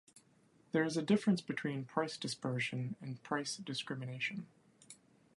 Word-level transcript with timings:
There 0.71 0.83
is 0.83 0.97
a 0.97 1.03
difference 1.03 1.41
between 1.41 1.85
price 1.85 2.17
dispersion 2.17 2.95
and 3.03 3.21
price 3.21 3.57
discrimination. 3.57 4.47